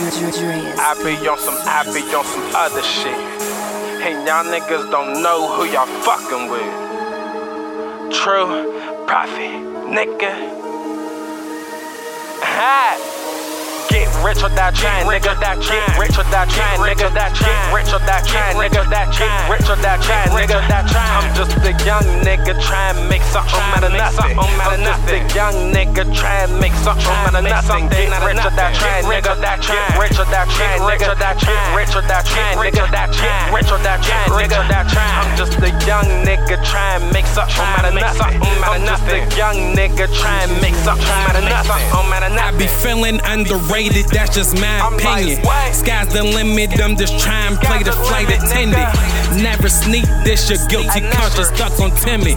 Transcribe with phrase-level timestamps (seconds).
[0.00, 3.18] I be on some, I be on some other shit.
[4.06, 6.70] And y'all niggas don't know who y'all fucking with.
[8.14, 8.70] True
[9.08, 9.58] profit,
[9.90, 10.30] nigga.
[12.46, 12.94] Ha!
[13.90, 15.34] Get rich or die trying, nigga.
[15.66, 17.10] Get rich or die trying, nigga.
[17.10, 18.86] Get rich or die trying, nigga.
[18.86, 20.62] Get rich or die trying, nigga.
[20.62, 24.38] I'm just a young nigga trying to make something out of nothing.
[25.08, 27.88] A young nigga trying to make something out of nothing.
[27.88, 29.40] Get rich or die trying, nigga.
[29.40, 31.16] Get rich or die trying, nigga.
[31.16, 32.84] Get rich or die trying, nigga.
[33.52, 34.60] Rich or die trying, nigga.
[34.60, 38.40] I'm just a young nigga trying to make something out of nothing.
[38.62, 42.38] I'm just a young nigga trying to make something out of nothing.
[42.38, 45.42] I be feeling underrated that's just my opinion.
[45.72, 48.88] Sky's the limit, I'm just trying to play the flight attendant.
[49.42, 52.34] Never sneak this, your guilty conscience stuck on Timmy.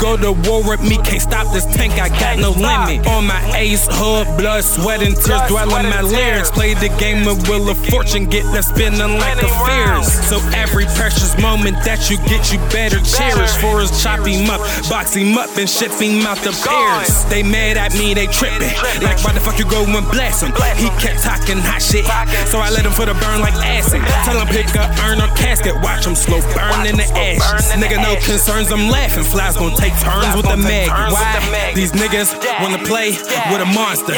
[0.00, 3.06] Go to war with me, can't stop this tank, I got no limit.
[3.06, 6.50] On my ace hood, blood, sweat, and tears dwelling my lyrics.
[6.50, 10.08] Play the game of Wheel of Fortune, get the spinning like a fears.
[10.28, 13.52] So every precious moment that you get, you better cherish.
[13.60, 17.24] For us, chop him up, box him up, and ship him out the Paris.
[17.28, 18.72] They mad at me, they tripping.
[19.02, 20.54] Like, why the fuck you go and blast him?
[20.78, 22.06] He kept talking hot shit,
[22.48, 24.00] so I let him for the burn like acid.
[24.24, 27.42] Tell him pick up, earn or casket, watch him slow burn in the ash.
[27.76, 29.24] Nigga, no concerns, I'm laughing.
[29.24, 30.88] Flies gon' take turns with the mag.
[30.88, 31.72] Why?
[31.74, 33.12] These niggas wanna play
[33.52, 34.16] with a monster.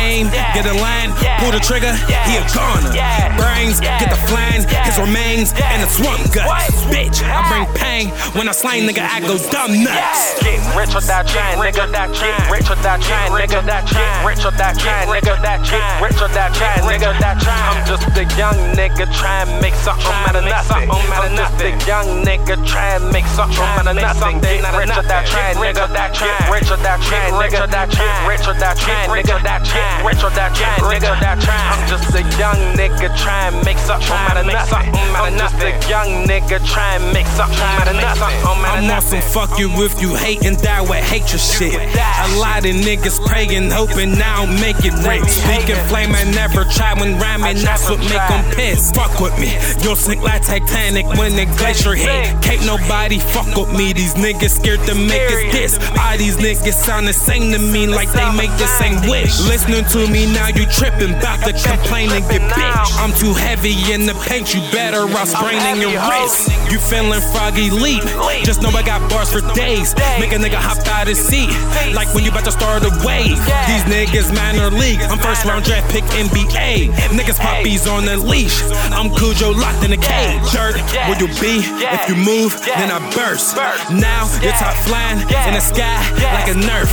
[0.00, 0.26] Aim,
[0.56, 1.92] get a line, pull the trigger,
[2.26, 2.90] he a goner.
[3.36, 4.49] Brains, get the flying,
[4.90, 6.74] his remains, and the swamp guts.
[6.90, 10.42] Bitch, I bring pain when I slang, nigga, I go dumb nuts.
[10.42, 11.86] Get rich or die trying, nigga.
[11.94, 13.62] that Get rich or die trying, nigga.
[13.66, 15.38] that Get rich or die trying, nigga.
[15.42, 17.10] that Get rich or die trying, nigga.
[17.20, 17.54] That chain.
[17.54, 20.90] I'm just a young nigga trying to make something out of nothing.
[20.90, 24.40] I'm just a young nigga trying to make something out of nothing.
[24.40, 25.86] Get rich or die trying, nigga.
[25.94, 27.70] that Get rich or die trying, nigga.
[27.70, 29.38] Get rich or die trying, nigga.
[29.38, 31.12] Get rich or die trying, nigga.
[31.20, 31.62] That chain.
[31.70, 34.79] I'm just a young nigga trying to make something out of nothing.
[35.20, 38.32] I'm just a young nigga trying to make something out of nothing.
[38.46, 41.74] I'm on some fuck you if you hate and die with hatred shit.
[41.74, 45.28] A lot of niggas praying, hoping I don't make it rich.
[45.28, 48.90] Speaking flame, I never try when rhyming, that's what make them piss.
[48.92, 49.52] Fuck with me,
[49.82, 52.40] you'll sink like Titanic when the glacier hit.
[52.42, 55.78] Can't nobody fuck with me, these niggas scared to make us diss.
[55.98, 59.40] All these niggas sound the same to me like they make the same wish.
[59.46, 62.88] Listening to me now, you tripping, bout to complain and get bitch.
[62.96, 66.50] I'm too heavy in the paint, you better off spraining your wrist.
[66.70, 68.02] You feeling froggy leap,
[68.44, 69.94] just know I got bars for days.
[70.18, 71.50] Make a nigga hop out his seat,
[71.94, 73.38] like when you about to start a wave.
[73.66, 76.94] These niggas minor league, I'm first round draft pick NBA.
[77.14, 78.62] Niggas poppies on the leash.
[78.94, 80.42] I'm Cujo locked in a cage.
[80.52, 81.62] Dirt, where you be?
[81.90, 83.56] If you move, then I burst.
[83.90, 85.98] Now you're top flying in the sky
[86.34, 86.88] like a nerf.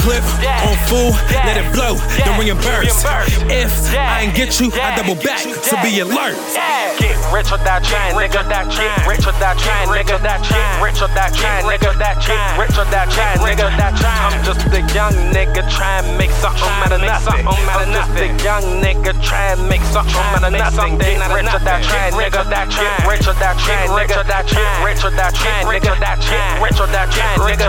[0.00, 0.24] Clip
[0.64, 1.12] on full,
[1.44, 3.04] let it blow, then reimburse.
[3.52, 6.36] If I ain't get you, I double back, so be alert.
[7.10, 8.46] Get rich or die trying, nigga.
[8.46, 10.22] Get rich or die trying, nigga.
[10.22, 11.90] Get rich or die trying, nigga.
[11.98, 13.66] Get rich or die trying, nigga.
[13.66, 16.70] I'm just a young nigga trying to make something
[17.24, 17.46] nothing.
[17.46, 20.98] I'm just a young nigga trying to make something out of nothing.
[20.98, 22.44] Get rich or die trying, nigga.
[22.48, 24.22] Get rich or die trying, nigga.
[24.48, 26.00] Get rich or die trying, nigga.
[26.00, 27.68] Get rich or die trying, nigga.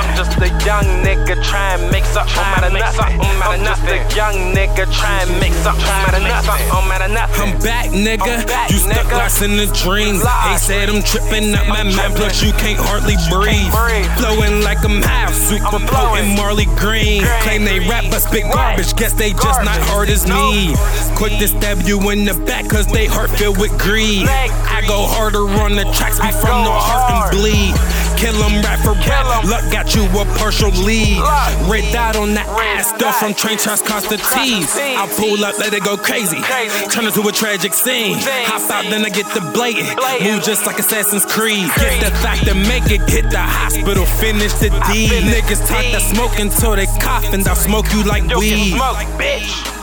[0.00, 3.20] I'm just a young nigga trying to make something out of nothing.
[3.20, 6.70] I'm just a young nigga trying to make something out of nothing.
[6.70, 7.54] I'm out of nothing.
[7.54, 8.70] I'm back, nigga.
[8.70, 10.18] You stuck lost in the dream.
[10.18, 13.70] They said I'm tripping up my mind, plus you can't hardly breathe.
[14.18, 17.22] Flowing like I'm half super potent Marley Green.
[17.42, 20.74] Claim they rap but spit garbage, guess they just not hard as me.
[21.14, 24.26] Quick to stab you in the back, cause they heart filled with greed.
[24.26, 27.74] I go harder on the tracks, be from the heart and bleed.
[28.20, 29.44] Kill them rap for rap.
[29.44, 31.16] Luck got you a partial lead.
[31.64, 34.76] Red dot on that ass, stuff from train tracks cost the tease.
[34.76, 36.36] I pull up, let it go crazy.
[36.92, 38.18] Turn it to a tragic scene.
[38.20, 39.96] Hop out, then I get the blatant.
[40.22, 41.72] Move just like Assassin's Creed.
[41.76, 45.24] Get the fact to make it, hit the hospital, finish the deed.
[45.24, 48.76] Niggas talk that smoke until they cough, and I'll smoke you like weed.
[48.76, 49.79] Smoke, bitch.